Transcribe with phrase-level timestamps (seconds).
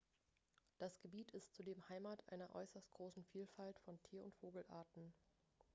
[0.79, 5.13] das gebiet ist zudem heimat einer äußerst großen vielfalt von tier und vogelarten